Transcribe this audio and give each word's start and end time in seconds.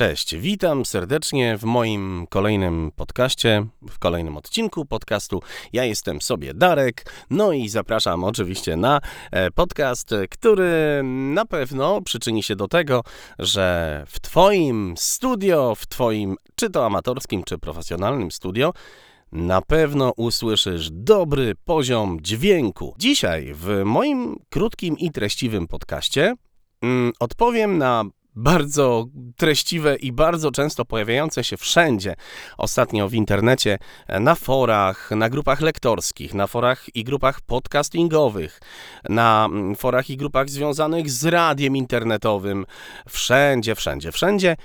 Cześć, 0.00 0.36
witam 0.36 0.84
serdecznie 0.84 1.58
w 1.58 1.64
moim 1.64 2.26
kolejnym 2.30 2.92
podcaście, 2.96 3.66
w 3.90 3.98
kolejnym 3.98 4.36
odcinku 4.36 4.84
podcastu. 4.84 5.42
Ja 5.72 5.84
jestem 5.84 6.22
sobie 6.22 6.54
Darek, 6.54 7.12
no 7.30 7.52
i 7.52 7.68
zapraszam 7.68 8.24
oczywiście 8.24 8.76
na 8.76 9.00
e, 9.30 9.50
podcast, 9.50 10.14
który 10.30 11.00
na 11.04 11.44
pewno 11.44 12.02
przyczyni 12.02 12.42
się 12.42 12.56
do 12.56 12.68
tego, 12.68 13.04
że 13.38 14.04
w 14.08 14.20
Twoim 14.20 14.94
studio, 14.96 15.74
w 15.74 15.86
Twoim 15.86 16.36
czy 16.54 16.70
to 16.70 16.86
amatorskim, 16.86 17.44
czy 17.44 17.58
profesjonalnym 17.58 18.30
studio, 18.30 18.72
na 19.32 19.62
pewno 19.62 20.12
usłyszysz 20.16 20.88
dobry 20.90 21.54
poziom 21.64 22.18
dźwięku. 22.20 22.94
Dzisiaj 22.98 23.52
w 23.54 23.82
moim 23.84 24.36
krótkim 24.50 24.98
i 24.98 25.10
treściwym 25.10 25.66
podcaście 25.66 26.34
mm, 26.82 27.12
odpowiem 27.18 27.78
na 27.78 28.04
bardzo 28.34 29.06
treściwe 29.36 29.96
i 29.96 30.12
bardzo 30.12 30.50
często 30.50 30.84
pojawiające 30.84 31.44
się 31.44 31.56
wszędzie 31.56 32.14
ostatnio 32.58 33.08
w 33.08 33.14
internecie, 33.14 33.78
na 34.08 34.34
forach, 34.34 35.10
na 35.10 35.28
grupach 35.28 35.60
lektorskich, 35.60 36.34
na 36.34 36.46
forach 36.46 36.96
i 36.96 37.04
grupach 37.04 37.40
podcastingowych, 37.40 38.60
na 39.08 39.48
mm, 39.50 39.74
forach 39.74 40.10
i 40.10 40.16
grupach 40.16 40.50
związanych 40.50 41.10
z 41.10 41.24
radiem 41.24 41.76
internetowym, 41.76 42.66
wszędzie, 43.08 43.74
wszędzie, 43.74 44.12
wszędzie. 44.12 44.56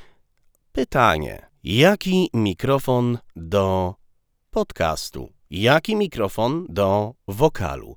Pytanie: 0.72 1.50
jaki 1.64 2.30
mikrofon 2.34 3.18
do 3.36 3.96
podcastu? 4.52 5.34
Jaki 5.50 5.96
mikrofon 5.96 6.66
do 6.70 7.14
wokalu? 7.28 7.96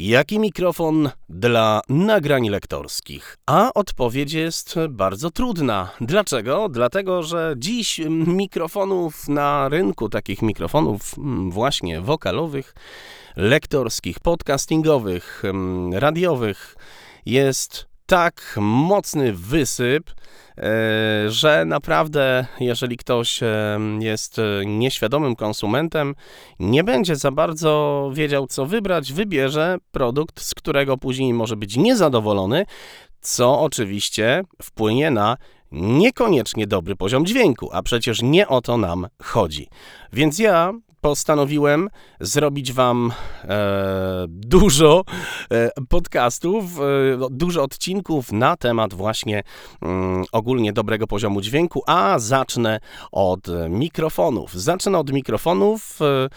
Jaki 0.00 0.38
mikrofon 0.38 1.10
dla 1.28 1.80
nagrań 1.88 2.48
lektorskich? 2.48 3.36
A 3.46 3.74
odpowiedź 3.74 4.32
jest 4.32 4.74
bardzo 4.88 5.30
trudna. 5.30 5.90
Dlaczego? 6.00 6.68
Dlatego, 6.68 7.22
że 7.22 7.54
dziś 7.56 8.00
mikrofonów 8.26 9.28
na 9.28 9.68
rynku, 9.68 10.08
takich 10.08 10.42
mikrofonów 10.42 11.18
mm, 11.18 11.50
właśnie 11.50 12.00
wokalowych, 12.00 12.74
lektorskich, 13.36 14.20
podcastingowych, 14.20 15.42
mm, 15.44 15.94
radiowych, 15.94 16.76
jest 17.26 17.86
tak 18.06 18.54
mocny 18.60 19.32
wysyp, 19.32 20.10
że 21.28 21.64
naprawdę, 21.64 22.46
jeżeli 22.60 22.96
ktoś 22.96 23.42
e, 23.42 23.78
jest 24.00 24.40
nieświadomym 24.66 25.36
konsumentem, 25.36 26.14
nie 26.58 26.84
będzie 26.84 27.16
za 27.16 27.30
bardzo 27.30 28.10
wiedział, 28.14 28.46
co 28.46 28.66
wybrać, 28.66 29.12
wybierze 29.12 29.76
produkt, 29.92 30.40
z 30.40 30.54
którego 30.54 30.96
później 30.96 31.34
może 31.34 31.56
być 31.56 31.76
niezadowolony, 31.76 32.66
co 33.20 33.60
oczywiście 33.60 34.42
wpłynie 34.62 35.10
na 35.10 35.36
niekoniecznie 35.72 36.66
dobry 36.66 36.96
poziom 36.96 37.26
dźwięku, 37.26 37.68
a 37.72 37.82
przecież 37.82 38.22
nie 38.22 38.48
o 38.48 38.60
to 38.60 38.76
nam 38.76 39.06
chodzi. 39.22 39.68
Więc 40.12 40.38
ja 40.38 40.72
postanowiłem 41.00 41.88
zrobić 42.20 42.72
Wam 42.72 43.12
e, 43.44 44.26
dużo 44.28 45.04
e, 45.50 45.70
podcastów, 45.88 46.64
e, 46.80 46.82
dużo 47.30 47.62
odcinków 47.62 48.32
na 48.32 48.56
temat 48.56 48.94
właśnie 48.94 49.42
mm, 49.82 50.24
ogólnie 50.32 50.72
dobrego 50.72 51.06
poziomu 51.06 51.40
dźwięku, 51.40 51.82
a 51.86 52.18
zacznę 52.18 52.80
od 53.12 53.46
mikrofonów. 53.68 54.54
Zacznę 54.54 54.98
od 54.98 55.12
mikrofonów 55.12 55.98
e, 56.02 56.28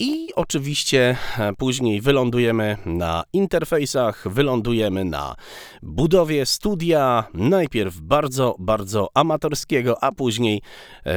i 0.00 0.28
oczywiście 0.34 1.16
później 1.58 2.00
wylądujemy 2.00 2.76
na 2.86 3.24
interfejsach, 3.32 4.28
wylądujemy 4.28 5.04
na 5.04 5.34
budowie 5.82 6.46
studia, 6.46 7.24
najpierw 7.34 8.00
bardzo, 8.00 8.56
bardzo 8.58 9.08
amatorskiego, 9.14 10.04
a 10.04 10.12
później 10.12 10.62
e, 11.06 11.12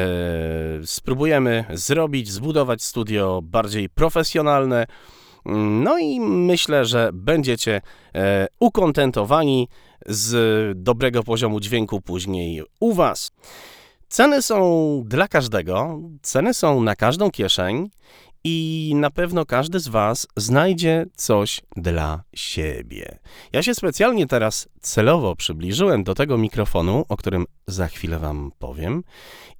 spróbujemy 0.85 1.65
zrobić, 1.73 2.31
zbudować 2.31 2.83
studio 2.91 3.41
bardziej 3.43 3.89
profesjonalne. 3.89 4.85
No 5.85 5.97
i 5.97 6.19
myślę, 6.19 6.85
że 6.85 7.09
będziecie 7.13 7.81
e, 8.15 8.47
ukontentowani 8.59 9.67
z 10.05 10.33
dobrego 10.83 11.23
poziomu 11.23 11.59
dźwięku 11.59 12.01
później 12.01 12.63
u 12.79 12.93
Was. 12.93 13.31
Ceny 14.09 14.41
są 14.41 14.57
dla 15.05 15.27
każdego, 15.27 15.99
ceny 16.21 16.53
są 16.53 16.83
na 16.83 16.95
każdą 16.95 17.31
kieszeń 17.31 17.89
i 18.43 18.91
na 18.95 19.09
pewno 19.09 19.45
każdy 19.45 19.79
z 19.79 19.87
Was 19.87 20.27
znajdzie 20.37 21.05
coś 21.15 21.61
dla 21.75 22.23
siebie. 22.35 23.19
Ja 23.53 23.63
się 23.63 23.75
specjalnie 23.75 24.27
teraz 24.27 24.67
celowo 24.81 25.35
przybliżyłem 25.35 26.03
do 26.03 26.15
tego 26.15 26.37
mikrofonu, 26.37 27.05
o 27.09 27.17
którym 27.17 27.45
za 27.67 27.87
chwilę 27.87 28.19
Wam 28.19 28.51
powiem, 28.59 29.03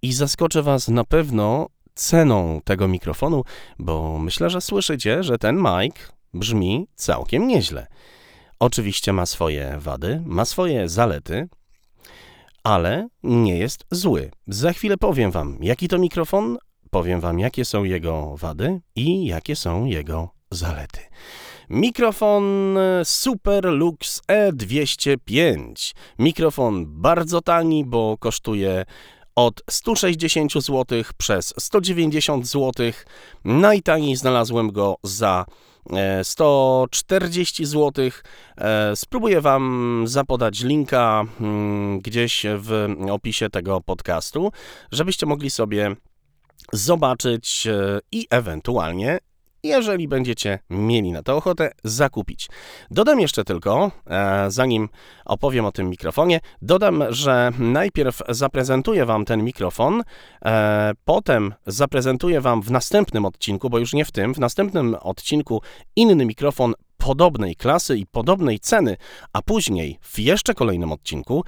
i 0.01 0.13
zaskoczę 0.13 0.63
Was 0.63 0.87
na 0.87 1.03
pewno 1.03 1.67
ceną 1.95 2.61
tego 2.63 2.87
mikrofonu, 2.87 3.43
bo 3.79 4.19
myślę, 4.19 4.49
że 4.49 4.61
słyszycie, 4.61 5.23
że 5.23 5.37
ten 5.37 5.57
mic 5.57 5.95
brzmi 6.33 6.87
całkiem 6.95 7.47
nieźle. 7.47 7.87
Oczywiście 8.59 9.13
ma 9.13 9.25
swoje 9.25 9.75
wady, 9.79 10.21
ma 10.25 10.45
swoje 10.45 10.89
zalety, 10.89 11.49
ale 12.63 13.07
nie 13.23 13.57
jest 13.57 13.85
zły. 13.91 14.31
Za 14.47 14.73
chwilę 14.73 14.97
powiem 14.97 15.31
Wam, 15.31 15.57
jaki 15.61 15.87
to 15.87 15.97
mikrofon, 15.97 16.57
Powiem 16.91 17.19
Wam, 17.19 17.39
jakie 17.39 17.65
są 17.65 17.83
jego 17.83 18.35
wady 18.37 18.81
i 18.95 19.25
jakie 19.25 19.55
są 19.55 19.85
jego 19.85 20.29
zalety. 20.51 20.99
Mikrofon 21.69 22.77
Superlux 23.03 24.21
E205. 24.27 25.93
Mikrofon 26.19 26.85
bardzo 26.87 27.41
tani, 27.41 27.85
bo 27.85 28.17
kosztuje 28.19 28.85
od 29.35 29.61
160 29.69 30.53
zł 30.53 30.85
przez 31.17 31.53
190 31.59 32.47
zł. 32.47 32.91
Najtaniej 33.45 34.15
znalazłem 34.15 34.71
go 34.71 34.95
za 35.03 35.45
140 36.23 37.65
zł. 37.65 38.09
E, 38.57 38.95
spróbuję 38.95 39.41
Wam 39.41 40.03
zapodać 40.07 40.63
linka 40.63 41.25
mm, 41.41 41.99
gdzieś 41.99 42.45
w 42.57 42.95
opisie 43.11 43.49
tego 43.49 43.81
podcastu, 43.81 44.51
żebyście 44.91 45.25
mogli 45.25 45.49
sobie 45.49 45.95
zobaczyć 46.73 47.67
e, 47.67 47.99
i 48.11 48.27
ewentualnie 48.29 49.19
jeżeli 49.63 50.07
będziecie 50.07 50.59
mieli 50.69 51.11
na 51.11 51.23
to 51.23 51.37
ochotę, 51.37 51.71
zakupić. 51.83 52.49
Dodam 52.91 53.19
jeszcze 53.19 53.43
tylko, 53.43 53.91
e, 54.07 54.45
zanim 54.51 54.89
opowiem 55.25 55.65
o 55.65 55.71
tym 55.71 55.89
mikrofonie, 55.89 56.39
dodam, 56.61 57.03
że 57.09 57.51
najpierw 57.59 58.21
zaprezentuję 58.29 59.05
Wam 59.05 59.25
ten 59.25 59.43
mikrofon, 59.43 60.03
e, 60.45 60.91
potem 61.05 61.53
zaprezentuję 61.67 62.41
Wam 62.41 62.61
w 62.61 62.71
następnym 62.71 63.25
odcinku, 63.25 63.69
bo 63.69 63.79
już 63.79 63.93
nie 63.93 64.05
w 64.05 64.11
tym, 64.11 64.33
w 64.33 64.39
następnym 64.39 64.95
odcinku 65.01 65.61
inny 65.95 66.25
mikrofon 66.25 66.73
podobnej 66.97 67.55
klasy 67.55 67.97
i 67.97 68.05
podobnej 68.05 68.59
ceny, 68.59 68.97
a 69.33 69.41
później 69.41 69.99
w 70.01 70.19
jeszcze 70.19 70.53
kolejnym 70.53 70.91
odcinku 70.91 71.43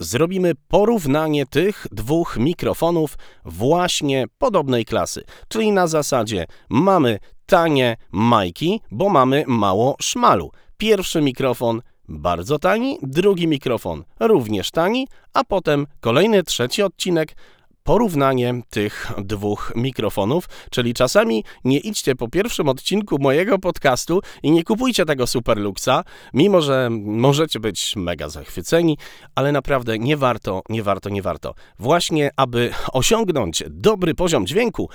zrobimy 0.00 0.52
porównanie 0.68 1.46
tych 1.46 1.86
dwóch 1.92 2.36
mikrofonów 2.36 3.18
właśnie 3.44 4.24
podobnej 4.38 4.84
klasy. 4.84 5.24
Czyli 5.48 5.72
na 5.72 5.86
zasadzie 5.86 6.46
mamy 6.68 7.18
tanie 7.48 7.96
majki, 8.12 8.80
bo 8.90 9.08
mamy 9.08 9.44
mało 9.46 9.96
szmalu. 10.00 10.50
Pierwszy 10.76 11.20
mikrofon 11.20 11.82
bardzo 12.08 12.58
tani, 12.58 12.98
drugi 13.02 13.48
mikrofon 13.48 14.04
również 14.20 14.70
tani, 14.70 15.08
a 15.34 15.44
potem 15.44 15.86
kolejny 16.00 16.42
trzeci 16.42 16.82
odcinek 16.82 17.36
porównanie 17.82 18.60
tych 18.70 19.12
dwóch 19.18 19.72
mikrofonów, 19.76 20.48
czyli 20.70 20.94
czasami 20.94 21.44
nie 21.64 21.78
idźcie 21.78 22.14
po 22.14 22.28
pierwszym 22.28 22.68
odcinku 22.68 23.16
mojego 23.20 23.58
podcastu 23.58 24.20
i 24.42 24.50
nie 24.50 24.64
kupujcie 24.64 25.04
tego 25.04 25.26
Superluxa, 25.26 26.04
mimo 26.34 26.60
że 26.60 26.88
możecie 27.00 27.60
być 27.60 27.96
mega 27.96 28.28
zachwyceni, 28.28 28.98
ale 29.34 29.52
naprawdę 29.52 29.98
nie 29.98 30.16
warto, 30.16 30.62
nie 30.68 30.82
warto, 30.82 31.08
nie 31.10 31.22
warto. 31.22 31.54
Właśnie, 31.78 32.30
aby 32.36 32.70
osiągnąć 32.92 33.64
dobry 33.70 34.14
poziom 34.14 34.46
dźwięku, 34.46 34.88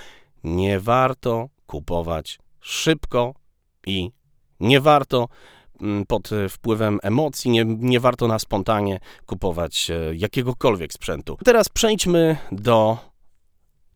nie 0.43 0.79
warto 0.79 1.49
kupować 1.73 2.39
szybko 2.59 3.33
i 3.87 4.11
nie 4.59 4.81
warto 4.81 5.27
Mm, 5.81 6.05
pod 6.05 6.29
wpływem 6.49 6.99
emocji, 7.03 7.51
nie, 7.51 7.65
nie 7.65 7.99
warto 7.99 8.27
na 8.27 8.39
spontanie 8.39 8.99
kupować 9.25 9.89
e, 9.89 10.15
jakiegokolwiek 10.15 10.93
sprzętu. 10.93 11.37
Teraz 11.45 11.69
przejdźmy 11.69 12.37
do 12.51 12.97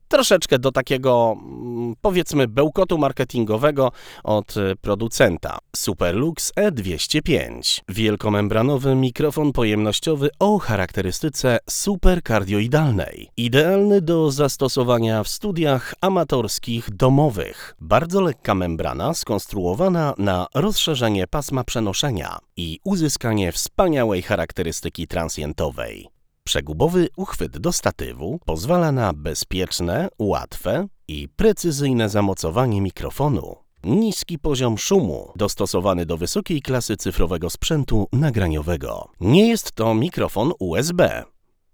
troszeczkę 0.07 0.59
do 0.59 0.71
takiego, 0.71 1.38
mm, 1.38 1.95
powiedzmy, 2.01 2.48
bełkotu 2.48 2.98
marketingowego 2.98 3.92
od 4.24 4.57
e, 4.57 4.75
producenta. 4.75 5.57
Superlux 5.75 6.54
E205. 6.54 7.81
Wielkomembranowy 7.89 8.95
mikrofon 8.95 9.54
pojemnościowy 9.54 10.30
o 10.39 10.59
charakterystyce 10.59 11.57
superkardioidalnej. 11.69 13.30
Idealny 13.38 14.01
do 14.01 14.31
zastosowania 14.31 15.24
w 15.24 15.27
studiach 15.27 15.94
amatorskich 16.01 16.89
domowych. 16.92 17.75
Bardzo 17.81 18.21
lekka 18.21 18.56
membrana 18.56 19.13
skonstruowana 19.13 20.13
na 20.18 20.48
rozszerzenie 20.53 21.27
pasma 21.27 21.63
przenoszenia 21.63 22.38
i 22.57 22.80
uzyskanie 22.83 23.51
wspaniałej 23.51 24.21
charakterystyki 24.21 25.07
transientowej. 25.07 26.16
Przegubowy 26.47 27.09
uchwyt 27.17 27.57
do 27.57 27.73
statywu 27.73 28.39
pozwala 28.45 28.91
na 28.91 29.13
bezpieczne, 29.13 30.09
łatwe 30.19 30.88
i 31.07 31.29
precyzyjne 31.29 32.09
zamocowanie 32.09 32.81
mikrofonu. 32.81 33.55
Niski 33.83 34.39
poziom 34.39 34.77
szumu, 34.77 35.31
dostosowany 35.35 36.05
do 36.05 36.17
wysokiej 36.17 36.61
klasy 36.61 36.97
cyfrowego 36.97 37.49
sprzętu 37.49 38.07
nagraniowego. 38.13 39.09
Nie 39.19 39.47
jest 39.47 39.71
to 39.71 39.94
mikrofon 39.94 40.51
USB. 40.59 41.23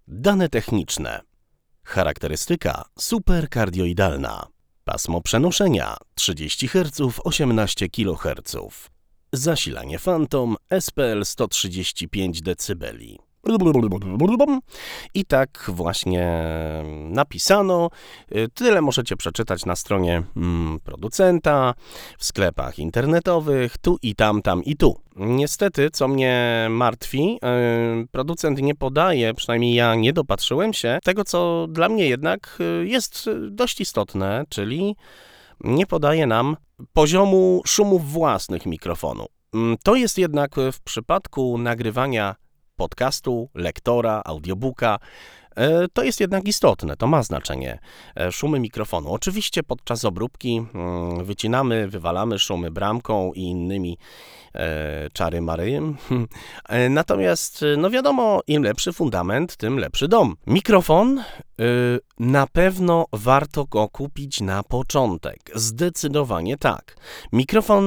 Dane 0.08 0.50
techniczne. 0.50 1.22
Charakterystyka 1.84 2.86
superkardioidalna. 3.00 4.48
Pasmo 4.84 5.22
przenoszenia 5.22 5.98
30 6.16 6.68
Hz 6.68 7.20
18 7.24 7.90
kHz. 7.90 8.56
Zasilanie 9.34 10.00
Phantom 10.00 10.56
SPL 10.80 11.26
135 11.26 12.42
dB. 12.42 12.86
I 15.14 15.26
tak 15.26 15.66
właśnie 15.68 16.44
napisano. 17.10 17.90
Tyle 18.54 18.82
możecie 18.82 19.16
przeczytać 19.16 19.66
na 19.66 19.76
stronie 19.76 20.24
mm, 20.36 20.80
producenta, 20.80 21.74
w 22.18 22.26
sklepach 22.26 22.80
internetowych, 22.80 23.78
tu 23.78 23.98
i 24.02 24.16
tam, 24.16 24.42
tam 24.42 24.64
i 24.64 24.76
tu. 24.76 24.96
Niestety, 25.16 25.90
co 25.90 26.08
mnie 26.08 26.68
martwi, 26.70 27.40
y, 28.04 28.08
producent 28.08 28.62
nie 28.62 28.76
podaje, 28.76 29.34
przynajmniej 29.34 29.74
ja 29.74 29.96
nie 29.96 30.14
dopatrzyłem 30.14 30.74
się, 30.74 31.00
tego 31.04 31.24
co 31.24 31.68
dla 31.70 31.90
mnie 31.90 32.08
jednak 32.08 32.58
y, 32.82 32.88
jest 32.88 33.30
dość 33.50 33.82
istotne, 33.82 34.44
czyli 34.50 34.96
nie 35.64 35.86
podaje 35.86 36.28
nam 36.28 36.58
poziomu 36.94 37.62
szumów 37.66 38.12
własnych 38.12 38.66
mikrofonu. 38.66 39.26
Mm, 39.54 39.78
to 39.84 39.96
jest 39.96 40.18
jednak 40.18 40.56
w 40.72 40.82
przypadku 40.82 41.58
nagrywania 41.58 42.36
podcastu, 42.76 43.50
lektora, 43.56 44.22
audiobooka. 44.26 45.00
E, 45.56 45.88
to 45.94 46.04
jest 46.04 46.20
jednak 46.20 46.48
istotne, 46.48 46.98
to 46.98 47.08
ma 47.08 47.24
znaczenie. 47.24 47.80
E, 48.16 48.32
szumy 48.32 48.60
mikrofonu. 48.60 49.14
Oczywiście 49.14 49.64
podczas 49.64 50.06
obróbki 50.06 50.66
mm, 50.74 51.26
wycinamy, 51.26 51.88
wywalamy 51.88 52.40
szumy 52.40 52.72
bramką 52.72 53.34
i 53.34 53.42
innymi 53.42 53.98
e, 54.56 55.10
czary 55.14 55.42
maryjem. 55.42 55.98
Natomiast, 56.90 57.66
no 57.78 57.90
wiadomo, 57.90 58.42
im 58.48 58.64
lepszy 58.64 58.94
fundament, 58.94 59.58
tym 59.58 59.80
lepszy 59.80 60.08
dom. 60.08 60.36
Mikrofon 60.48 61.24
na 62.20 62.48
pewno 62.48 63.06
warto 63.14 63.66
go 63.66 63.90
kupić 63.90 64.42
na 64.42 64.64
początek. 64.64 65.40
Zdecydowanie 65.56 66.58
tak. 66.58 66.96
Mikrofon 67.32 67.84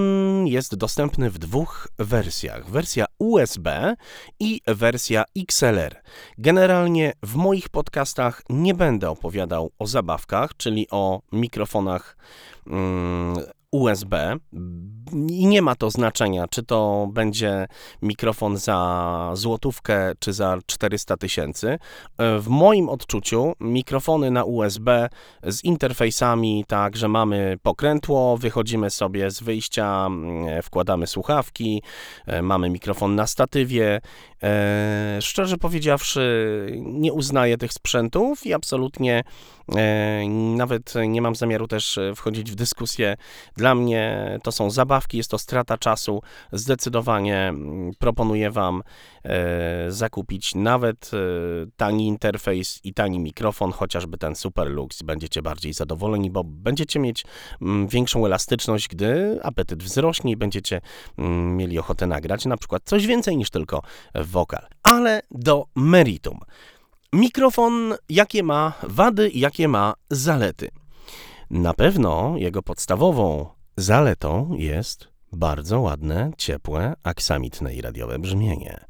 jest 0.46 0.74
dostępny 0.74 1.30
w 1.30 1.38
dwóch 1.38 1.88
wersjach: 1.98 2.70
wersja 2.70 3.04
USB 3.18 3.94
i 4.40 4.60
wersja 4.66 5.24
XLR. 5.36 6.02
Generalnie 6.38 7.12
w 7.22 7.34
moich 7.34 7.68
podcastach 7.68 8.42
nie 8.50 8.74
będę 8.74 9.10
opowiadał 9.10 9.70
o 9.78 9.86
zabawkach, 9.86 10.56
czyli 10.56 10.86
o 10.90 11.20
mikrofonach 11.32 12.16
mm, 12.66 13.36
USB 13.72 14.36
i 15.28 15.46
nie 15.46 15.62
ma 15.62 15.74
to 15.74 15.90
znaczenia, 15.90 16.44
czy 16.50 16.62
to 16.62 17.08
będzie 17.12 17.66
mikrofon 18.02 18.56
za 18.56 19.30
złotówkę, 19.34 20.12
czy 20.18 20.32
za 20.32 20.58
400 20.66 21.16
tysięcy. 21.16 21.78
W 22.18 22.48
moim 22.48 22.88
odczuciu 22.88 23.52
mikrofony 23.60 24.30
na 24.30 24.44
USB 24.44 25.08
z 25.42 25.64
interfejsami, 25.64 26.64
tak, 26.68 26.96
że 26.96 27.08
mamy 27.08 27.58
pokrętło, 27.62 28.36
wychodzimy 28.36 28.90
sobie 28.90 29.30
z 29.30 29.42
wyjścia, 29.42 30.08
wkładamy 30.62 31.06
słuchawki, 31.06 31.82
e, 32.26 32.42
mamy 32.42 32.70
mikrofon 32.70 33.14
na 33.14 33.26
statywie. 33.26 34.00
E, 34.42 35.18
szczerze 35.20 35.56
powiedziawszy, 35.56 36.66
nie 36.82 37.12
uznaję 37.12 37.58
tych 37.58 37.72
sprzętów 37.72 38.46
i 38.46 38.54
absolutnie 38.54 39.24
e, 39.76 40.28
nawet 40.56 40.94
nie 41.08 41.22
mam 41.22 41.34
zamiaru 41.34 41.68
też 41.68 41.98
wchodzić 42.16 42.50
w 42.50 42.54
dyskusję. 42.54 43.16
Dla 43.56 43.74
mnie 43.74 44.38
to 44.42 44.52
są 44.52 44.70
zabawki, 44.70 45.16
jest 45.16 45.30
to 45.30 45.38
strata 45.38 45.78
czasu. 45.78 46.22
Zdecydowanie 46.52 47.48
mm, 47.48 47.92
proponuję 47.98 48.50
Wam 48.50 48.82
zakupić 49.88 50.54
nawet 50.54 51.10
tani 51.76 52.06
interfejs 52.06 52.80
i 52.84 52.94
tani 52.94 53.18
mikrofon, 53.18 53.72
chociażby 53.72 54.18
ten 54.18 54.34
Superlux. 54.34 55.02
Będziecie 55.02 55.42
bardziej 55.42 55.72
zadowoleni, 55.72 56.30
bo 56.30 56.44
będziecie 56.44 56.98
mieć 56.98 57.24
mm, 57.62 57.88
większą 57.88 58.26
elastyczność, 58.26 58.88
gdy 58.88 59.38
apetyt 59.42 59.82
wzrośnie 59.82 60.32
i 60.32 60.36
będziecie 60.36 60.80
mm, 61.18 61.56
mieli 61.56 61.78
ochotę 61.78 62.06
nagrać 62.06 62.44
na 62.44 62.56
przykład 62.56 62.82
coś 62.84 63.06
więcej 63.06 63.36
niż 63.36 63.50
tylko 63.50 63.82
wokal. 64.14 64.66
Ale 64.82 65.22
do 65.30 65.66
meritum. 65.74 66.38
Mikrofon, 67.12 67.94
jakie 68.08 68.42
ma 68.42 68.72
wady, 68.82 69.30
jakie 69.34 69.68
ma 69.68 69.94
zalety? 70.10 70.70
Na 71.50 71.74
pewno 71.74 72.34
jego 72.36 72.62
podstawową 72.62 73.46
zaletą 73.76 74.54
jest 74.54 75.08
bardzo 75.32 75.80
ładne, 75.80 76.30
ciepłe, 76.38 76.94
aksamitne 77.02 77.74
i 77.74 77.80
radiowe 77.80 78.18
brzmienie. 78.18 78.84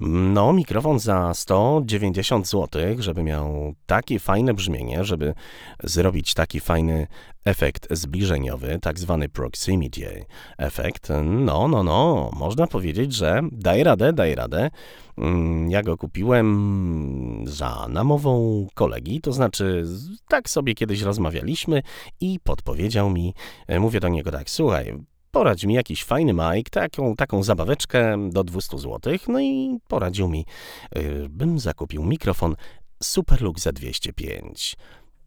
No, 0.00 0.52
mikrofon 0.52 0.98
za 0.98 1.34
190 1.34 2.48
zł, 2.48 2.82
żeby 2.98 3.22
miał 3.22 3.74
takie 3.86 4.18
fajne 4.18 4.54
brzmienie, 4.54 5.04
żeby 5.04 5.34
zrobić 5.82 6.34
taki 6.34 6.60
fajny 6.60 7.06
efekt 7.44 7.88
zbliżeniowy, 7.90 8.78
tak 8.82 8.98
zwany 8.98 9.28
proximity 9.28 10.24
efekt. 10.58 11.08
No, 11.24 11.68
no, 11.68 11.82
no, 11.82 12.30
można 12.36 12.66
powiedzieć, 12.66 13.12
że 13.14 13.40
daj 13.52 13.84
radę, 13.84 14.12
daj 14.12 14.34
radę. 14.34 14.70
Mm, 15.18 15.70
ja 15.70 15.82
go 15.82 15.96
kupiłem 15.96 17.44
za 17.46 17.86
namową 17.88 18.66
kolegi, 18.74 19.20
to 19.20 19.32
znaczy 19.32 19.84
tak 20.28 20.50
sobie 20.50 20.74
kiedyś 20.74 21.02
rozmawialiśmy 21.02 21.82
i 22.20 22.40
podpowiedział 22.40 23.10
mi, 23.10 23.34
mówię 23.80 24.00
do 24.00 24.08
niego 24.08 24.30
tak, 24.30 24.50
słuchaj, 24.50 24.94
poradź 25.34 25.64
mi 25.64 25.74
jakiś 25.74 26.04
fajny 26.04 26.32
mic, 26.32 26.70
taką, 26.70 27.16
taką 27.16 27.42
zabaweczkę 27.42 28.30
do 28.30 28.44
200 28.44 28.78
zł. 28.78 29.16
No 29.28 29.40
i 29.40 29.78
poradził 29.88 30.28
mi, 30.28 30.46
yy, 30.94 31.26
bym 31.28 31.58
zakupił 31.58 32.04
mikrofon 32.04 32.56
Superlux 33.02 33.62
za 33.62 33.72
205. 33.72 34.76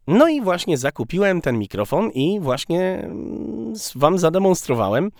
No 0.06 0.28
i 0.28 0.40
właśnie 0.40 0.78
zakupiłem 0.78 1.40
ten 1.40 1.58
mikrofon 1.58 2.10
i 2.10 2.40
właśnie 2.40 2.80
mm, 2.80 3.74
Wam 3.94 4.18
zademonstrowałem, 4.18 5.10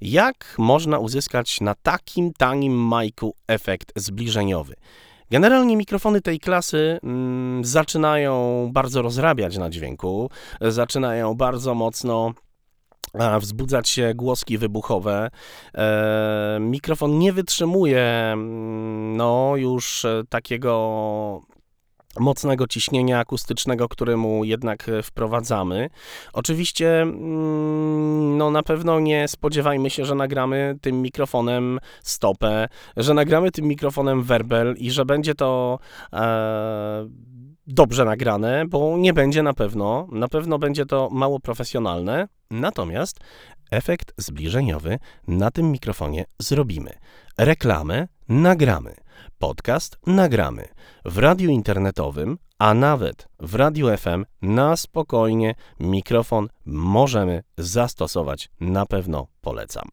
jak 0.00 0.54
można 0.58 0.98
uzyskać 0.98 1.60
na 1.60 1.74
takim 1.74 2.32
tanim 2.32 2.74
majku 2.74 3.34
efekt 3.48 3.92
zbliżeniowy. 3.96 4.74
Generalnie 5.30 5.76
mikrofony 5.76 6.20
tej 6.20 6.40
klasy 6.40 6.98
mm, 7.02 7.64
zaczynają 7.64 8.68
bardzo 8.72 9.02
rozrabiać 9.02 9.58
na 9.58 9.70
dźwięku, 9.70 10.30
zaczynają 10.60 11.34
bardzo 11.34 11.74
mocno 11.74 12.32
wzbudzać 13.40 13.88
się 13.88 14.14
głoski 14.14 14.58
wybuchowe. 14.58 15.30
E, 15.74 16.58
mikrofon 16.60 17.18
nie 17.18 17.32
wytrzymuje 17.32 18.02
mm, 18.32 19.16
no, 19.16 19.52
już 19.56 20.04
e, 20.04 20.22
takiego 20.28 21.42
mocnego 22.20 22.66
ciśnienia 22.66 23.18
akustycznego, 23.18 23.88
któremu 23.88 24.44
jednak 24.44 24.88
e, 24.88 25.02
wprowadzamy. 25.02 25.90
Oczywiście 26.32 27.02
mm, 27.02 28.38
no 28.38 28.50
na 28.50 28.62
pewno 28.62 29.00
nie 29.00 29.28
spodziewajmy 29.28 29.90
się, 29.90 30.04
że 30.04 30.14
nagramy 30.14 30.78
tym 30.80 31.02
mikrofonem 31.02 31.78
stopę, 32.02 32.68
że 32.96 33.14
nagramy 33.14 33.50
tym 33.50 33.64
mikrofonem 33.64 34.22
werbel 34.22 34.74
i 34.78 34.90
że 34.90 35.04
będzie 35.04 35.34
to 35.34 35.78
e, 36.12 37.08
dobrze 37.66 38.04
nagrane, 38.04 38.64
bo 38.68 38.96
nie 38.98 39.12
będzie 39.12 39.42
na 39.42 39.54
pewno. 39.54 40.08
Na 40.12 40.28
pewno 40.28 40.58
będzie 40.58 40.86
to 40.86 41.08
mało 41.12 41.40
profesjonalne. 41.40 42.28
Natomiast 42.50 43.20
efekt 43.70 44.12
zbliżeniowy 44.16 44.98
na 45.28 45.50
tym 45.50 45.72
mikrofonie 45.72 46.24
zrobimy. 46.38 46.90
Reklamę 47.38 48.08
nagramy. 48.28 48.94
Podcast 49.38 49.98
nagramy. 50.06 50.68
W 51.04 51.18
radiu 51.18 51.50
internetowym, 51.50 52.38
a 52.58 52.74
nawet 52.74 53.28
w 53.40 53.54
radiu 53.54 53.96
FM 53.96 54.24
na 54.42 54.76
spokojnie 54.76 55.54
mikrofon 55.80 56.48
możemy 56.66 57.42
zastosować. 57.58 58.50
Na 58.60 58.86
pewno 58.86 59.26
polecam. 59.40 59.88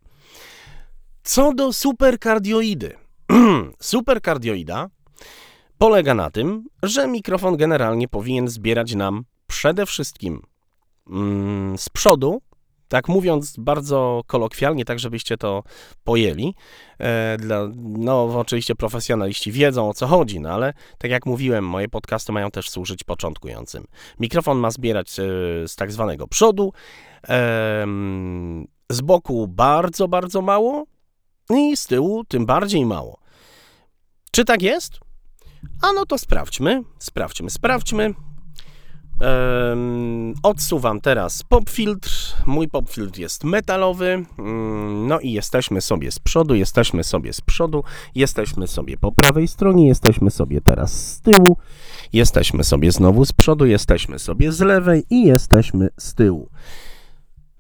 Co 1.24 1.54
do 1.54 1.74
superkardioidy. 1.74 2.96
Superkardioida 3.80 4.90
polega 5.78 6.14
na 6.14 6.30
tym, 6.30 6.66
że 6.84 7.08
mikrofon 7.08 7.58
generalnie 7.58 8.08
powinien 8.08 8.48
zbierać 8.48 8.96
nam 8.96 9.26
przede 9.48 9.86
wszystkim 9.86 10.42
mm, 11.10 11.78
z 11.78 11.90
przodu, 11.90 12.42
tak 12.88 13.08
mówiąc 13.08 13.56
bardzo 13.58 14.22
kolokwialnie, 14.28 14.86
tak 14.86 15.00
żebyście 15.00 15.38
to 15.38 15.64
pojęli. 16.04 16.56
E, 17.00 17.38
dla, 17.38 17.68
no, 17.78 18.24
oczywiście 18.24 18.76
profesjonaliści 18.76 19.52
wiedzą 19.52 19.90
o 19.90 19.94
co 19.94 20.08
chodzi, 20.08 20.40
no 20.40 20.50
ale 20.50 20.74
tak 20.98 21.12
jak 21.12 21.26
mówiłem, 21.26 21.68
moje 21.68 21.90
podcasty 21.90 22.32
mają 22.32 22.52
też 22.52 22.70
służyć 22.70 23.04
początkującym. 23.04 23.86
Mikrofon 24.20 24.58
ma 24.58 24.72
zbierać 24.72 25.20
e, 25.20 25.24
z 25.68 25.76
tak 25.76 25.92
zwanego 25.92 26.28
przodu, 26.28 26.74
z 28.90 29.02
boku 29.02 29.48
bardzo, 29.48 30.08
bardzo 30.08 30.42
mało 30.42 30.86
i 31.50 31.78
z 31.78 31.88
tyłu 31.88 32.24
tym 32.24 32.46
bardziej 32.46 32.86
mało. 32.86 33.20
Czy 34.32 34.46
tak 34.46 34.62
jest? 34.62 35.00
A 35.82 35.94
no 35.94 36.06
to 36.06 36.18
sprawdźmy, 36.18 36.82
sprawdźmy, 37.00 37.50
sprawdźmy. 37.50 38.14
Odsuwam 40.44 41.02
teraz 41.02 41.44
popfiltr. 41.44 42.10
Mój 42.46 42.68
popfiltr 42.68 43.20
jest 43.20 43.44
metalowy. 43.44 44.26
Mm, 44.40 45.08
no 45.08 45.20
i 45.20 45.32
jesteśmy 45.32 45.82
sobie 45.82 46.12
z 46.12 46.20
przodu, 46.20 46.56
jesteśmy 46.56 47.04
sobie 47.04 47.34
z 47.34 47.42
przodu, 47.42 47.84
jesteśmy 48.16 48.68
sobie 48.68 48.98
po 48.98 49.12
prawej 49.12 49.48
stronie, 49.48 49.88
jesteśmy 49.88 50.32
sobie 50.32 50.62
teraz 50.62 51.12
z 51.12 51.22
tyłu, 51.22 51.58
jesteśmy 52.14 52.64
sobie 52.64 52.92
znowu 52.92 53.26
z 53.26 53.34
przodu, 53.34 53.66
jesteśmy 53.66 54.20
sobie 54.20 54.52
z 54.52 54.60
lewej 54.60 55.04
i 55.10 55.24
jesteśmy 55.26 55.90
z 55.98 56.14
tyłu. 56.14 56.50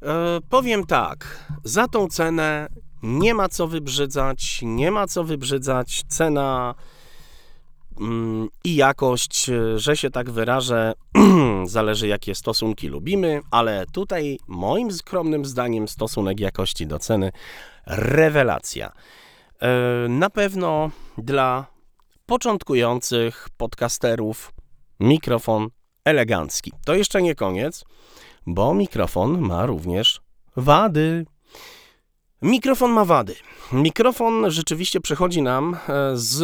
E, 0.01 0.39
powiem 0.50 0.86
tak, 0.86 1.50
za 1.63 1.88
tą 1.88 2.08
cenę 2.08 2.67
nie 3.03 3.34
ma 3.34 3.50
co 3.50 3.67
wybrzydzać, 3.67 4.60
nie 4.63 4.91
ma 4.91 5.08
co 5.08 5.24
wybrzydzać. 5.24 6.03
Cena 6.08 6.75
i 8.63 8.75
jakość, 8.75 9.51
że 9.75 9.97
się 9.97 10.09
tak 10.09 10.29
wyrażę, 10.29 10.93
zależy 11.65 12.07
jakie 12.07 12.35
stosunki 12.35 12.88
lubimy, 12.88 13.41
ale 13.51 13.85
tutaj 13.91 14.38
moim 14.47 14.91
skromnym 14.91 15.45
zdaniem 15.45 15.88
stosunek 15.88 16.39
jakości 16.39 16.88
do 16.88 17.00
ceny 17.00 17.31
rewelacja. 17.88 18.91
E, 19.62 20.07
na 20.09 20.29
pewno 20.29 20.89
dla 21.17 21.65
początkujących 22.25 23.47
podcasterów 23.57 24.53
mikrofon 25.00 25.69
elegancki. 26.05 26.71
To 26.85 26.95
jeszcze 26.95 27.21
nie 27.21 27.35
koniec, 27.35 27.85
bo 28.47 28.73
mikrofon 28.73 29.41
ma 29.41 29.65
również 29.65 30.21
wady. 30.55 31.25
Mikrofon 32.41 32.91
ma 32.91 33.05
wady. 33.05 33.35
Mikrofon 33.71 34.51
rzeczywiście 34.51 35.01
przychodzi 35.01 35.41
nam 35.41 35.73
e, 35.73 35.77
z 36.13 36.43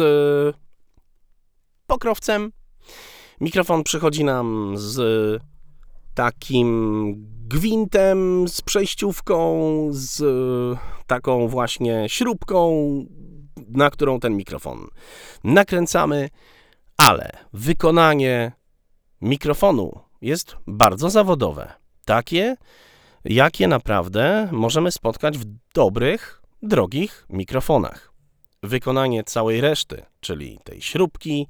pokrowcem. 1.90 2.52
Mikrofon 3.40 3.84
przychodzi 3.84 4.24
nam 4.24 4.74
z 4.76 4.98
takim 6.14 7.14
gwintem, 7.48 8.48
z 8.48 8.62
przejściówką, 8.62 9.60
z 9.90 10.22
taką 11.06 11.48
właśnie 11.48 12.04
śrubką, 12.08 12.74
na 13.68 13.90
którą 13.90 14.20
ten 14.20 14.36
mikrofon 14.36 14.86
nakręcamy, 15.44 16.28
ale 16.96 17.30
wykonanie 17.52 18.52
mikrofonu 19.20 20.00
jest 20.22 20.56
bardzo 20.66 21.10
zawodowe. 21.10 21.72
Takie, 22.04 22.56
jakie 23.24 23.68
naprawdę 23.68 24.48
możemy 24.52 24.92
spotkać 24.92 25.38
w 25.38 25.44
dobrych, 25.74 26.42
drogich 26.62 27.26
mikrofonach. 27.30 28.09
Wykonanie 28.62 29.24
całej 29.24 29.60
reszty, 29.60 30.02
czyli 30.20 30.58
tej 30.64 30.82
śrubki, 30.82 31.46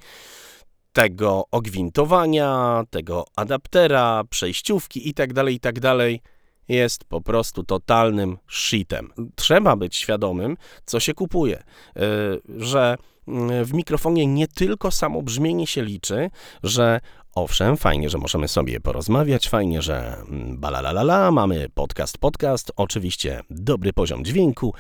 tego 0.93 1.45
ogwintowania, 1.51 2.83
tego 2.91 3.25
adaptera, 3.37 4.23
przejściówki 4.31 5.07
itd., 5.07 5.35
tak 5.35 5.53
itd., 5.53 5.81
tak 5.81 6.33
jest 6.69 7.05
po 7.05 7.21
prostu 7.21 7.63
totalnym 7.63 8.39
shitem. 8.49 9.13
Trzeba 9.37 9.77
być 9.77 9.97
świadomym, 9.97 10.57
co 10.85 11.01
się 11.01 11.15
kupuje, 11.15 11.57
e, 11.57 11.63
że 12.57 12.97
mm, 13.29 13.65
w 13.65 13.73
mikrofonie 13.73 14.27
nie 14.27 14.49
tylko 14.49 14.91
samo 14.91 15.23
brzmienie 15.23 15.67
się 15.67 15.83
liczy, 15.83 16.31
że 16.63 17.01
Owszem, 17.35 17.77
fajnie, 17.77 18.11
że 18.11 18.19
możemy 18.19 18.49
sobie 18.49 18.81
porozmawiać, 18.81 19.49
fajnie, 19.49 19.83
że 19.83 20.17
mm, 20.17 20.59
balalalala, 20.59 21.31
mamy 21.31 21.69
podcast, 21.75 22.19
podcast, 22.19 22.73
oczywiście 22.77 23.41
dobry 23.51 23.93
poziom 23.93 24.25
dźwięku, 24.25 24.75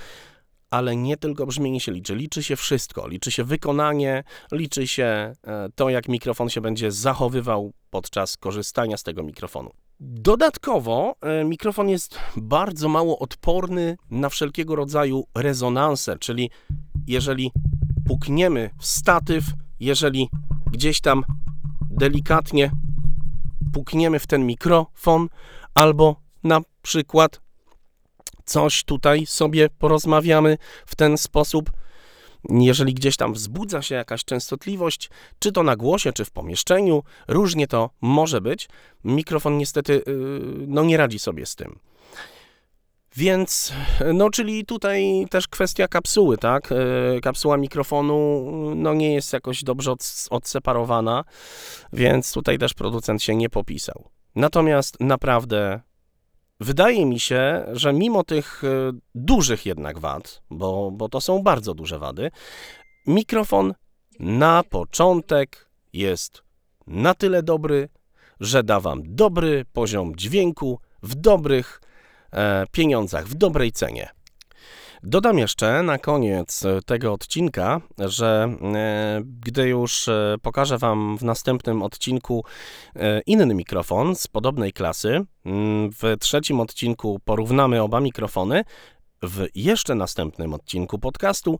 ale 0.70 0.96
nie 0.96 1.16
tylko 1.16 1.46
brzmienie 1.46 1.80
się 1.80 1.92
liczy, 1.92 2.14
liczy 2.14 2.42
się 2.42 2.56
wszystko. 2.56 3.08
Liczy 3.08 3.30
się 3.30 3.44
wykonanie, 3.44 4.24
liczy 4.52 4.86
się 4.86 5.04
e, 5.04 5.34
to, 5.74 5.90
jak 5.90 6.08
mikrofon 6.08 6.48
się 6.48 6.60
będzie 6.60 6.92
zachowywał 6.92 7.72
podczas 7.90 8.36
korzystania 8.36 8.96
z 8.96 9.02
tego 9.02 9.22
mikrofonu. 9.22 9.70
Dodatkowo 10.00 11.14
e, 11.20 11.44
mikrofon 11.44 11.88
jest 11.88 12.18
bardzo 12.36 12.88
mało 12.88 13.18
odporny 13.18 13.96
na 14.10 14.28
wszelkiego 14.28 14.76
rodzaju 14.76 15.24
rezonanse, 15.34 16.18
czyli 16.18 16.50
jeżeli 17.06 17.52
pukniemy 18.06 18.70
w 18.78 18.86
statyw, 18.86 19.44
jeżeli 19.80 20.28
gdzieś 20.70 21.00
tam 21.00 21.24
delikatnie 21.90 22.70
pukniemy 23.72 24.18
w 24.18 24.26
ten 24.26 24.46
mikrofon, 24.46 25.28
albo 25.74 26.16
na 26.44 26.60
przykład 26.82 27.40
coś 28.50 28.84
tutaj 28.84 29.26
sobie 29.26 29.68
porozmawiamy 29.78 30.58
w 30.86 30.96
ten 30.96 31.18
sposób. 31.18 31.70
Jeżeli 32.48 32.94
gdzieś 32.94 33.16
tam 33.16 33.32
wzbudza 33.32 33.82
się 33.82 33.94
jakaś 33.94 34.24
częstotliwość, 34.24 35.10
czy 35.38 35.52
to 35.52 35.62
na 35.62 35.76
głosie, 35.76 36.12
czy 36.12 36.24
w 36.24 36.30
pomieszczeniu, 36.30 37.02
różnie 37.28 37.66
to 37.66 37.90
może 38.00 38.40
być. 38.40 38.68
Mikrofon 39.04 39.58
niestety 39.58 39.92
yy, 40.06 40.40
no, 40.66 40.84
nie 40.84 40.96
radzi 40.96 41.18
sobie 41.18 41.46
z 41.46 41.56
tym. 41.56 41.78
Więc, 43.16 43.72
no, 44.14 44.30
czyli 44.30 44.64
tutaj 44.66 45.26
też 45.30 45.48
kwestia 45.48 45.88
kapsuły, 45.88 46.38
tak? 46.38 46.72
E, 46.72 47.20
kapsuła 47.20 47.56
mikrofonu, 47.56 48.44
no, 48.76 48.94
nie 48.94 49.14
jest 49.14 49.32
jakoś 49.32 49.64
dobrze 49.64 49.92
od, 49.92 50.26
odseparowana, 50.30 51.24
więc 51.92 52.32
tutaj 52.32 52.58
też 52.58 52.74
producent 52.74 53.22
się 53.22 53.36
nie 53.36 53.50
popisał. 53.50 54.08
Natomiast 54.34 55.00
naprawdę 55.00 55.80
wydaje 56.60 57.06
mi 57.06 57.20
się, 57.20 57.64
że 57.72 57.92
mimo 57.92 58.24
tych 58.24 58.64
e, 58.64 58.92
dużych 59.14 59.66
jednak 59.66 59.98
wad, 59.98 60.42
bo, 60.50 60.90
bo 60.90 61.08
to 61.08 61.20
są 61.20 61.42
bardzo 61.42 61.74
duże 61.74 61.98
wady, 61.98 62.30
mikrofon 63.06 63.74
na 64.20 64.62
początek 64.70 65.70
jest 65.92 66.42
na 66.86 67.14
tyle 67.14 67.42
dobry, 67.42 67.88
że 68.40 68.62
da 68.62 68.80
wam 68.80 69.02
dobry 69.04 69.64
poziom 69.72 70.16
dźwięku 70.16 70.78
w 71.02 71.14
dobrych 71.14 71.80
E, 72.32 72.66
pieniądzach, 72.72 73.26
w 73.28 73.34
dobrej 73.34 73.72
cenie. 73.72 74.08
Dodam 75.02 75.38
jeszcze 75.38 75.82
na 75.82 75.98
koniec 75.98 76.62
tego 76.86 77.12
odcinka, 77.12 77.80
że 77.98 78.56
e, 78.74 79.22
gdy 79.40 79.68
już 79.68 80.08
e, 80.08 80.36
pokażę 80.42 80.78
Wam 80.78 81.18
w 81.18 81.22
następnym 81.22 81.82
odcinku 81.82 82.44
inny 83.26 83.54
mikrofon 83.54 84.16
z 84.16 84.26
podobnej 84.26 84.72
klasy, 84.72 85.20
mm, 85.44 85.90
w 85.90 86.16
trzecim 86.20 86.60
odcinku 86.60 87.20
porównamy 87.24 87.82
oba 87.82 88.00
mikrofony, 88.00 88.64
w 89.22 89.46
jeszcze 89.54 89.94
następnym 89.94 90.54
odcinku 90.54 90.98
podcastu 90.98 91.58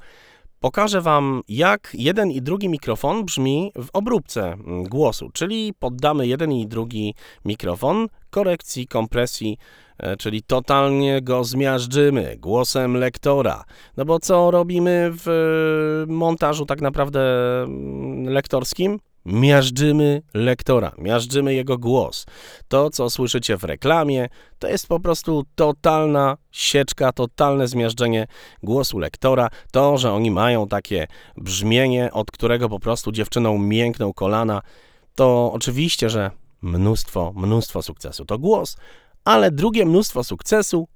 pokażę 0.61 1.01
Wam, 1.01 1.43
jak 1.49 1.91
jeden 1.95 2.31
i 2.31 2.43
drugi 2.43 2.69
mikrofon 2.69 3.25
brzmi 3.25 3.73
w 3.77 3.89
obróbce 3.93 4.57
głosu, 4.89 5.31
czyli 5.33 5.75
poddamy 5.79 6.27
jeden 6.27 6.53
i 6.53 6.67
drugi 6.67 7.15
mikrofon 7.45 8.07
korekcji, 8.31 8.87
kompresji, 8.87 9.59
e, 9.99 10.17
czyli 10.17 10.43
totalnie 10.43 11.23
go 11.23 11.45
zmiażdżymy 11.45 12.37
głosem 12.39 12.97
lektora. 12.97 13.65
No 13.97 14.05
bo 14.05 14.19
co 14.19 14.51
robimy 14.51 15.11
w 15.13 16.05
montażu 16.09 16.67
tak 16.67 16.81
naprawdę 16.81 17.21
mm, 17.63 18.25
lektorskim? 18.25 19.01
Miażdżymy 19.25 20.23
lektora, 20.35 20.93
miażdżymy 20.99 21.55
jego 21.55 21.79
głos. 21.79 22.27
To, 22.69 22.91
co 22.91 23.11
słyszycie 23.11 23.57
w 23.57 23.65
reklamie, 23.65 24.29
to 24.59 24.69
jest 24.69 24.87
po 24.87 25.01
prostu 25.01 25.45
totalna 25.55 26.37
sieczka, 26.51 27.13
totalne 27.13 27.69
zmiażdżenie 27.69 28.27
głosu 28.63 28.99
lektora. 28.99 29.49
To, 29.73 29.99
że 29.99 30.13
oni 30.13 30.31
mają 30.31 30.69
takie 30.69 31.07
brzmienie, 31.37 32.13
od 32.13 32.31
którego 32.31 32.69
po 32.69 32.81
prostu 32.81 33.13
dziewczyną 33.13 33.59
miękną 33.59 34.13
kolana, 34.13 34.63
to 35.15 35.53
oczywiście, 35.53 36.11
że 36.11 36.31
mnóstwo, 36.63 37.33
mnóstwo 37.37 37.83
sukcesu 37.83 38.25
to 38.25 38.39
głos, 38.39 38.77
ale 39.25 39.51
drugie 39.51 39.87
mnóstwo 39.87 40.25
sukcesu, 40.25 40.89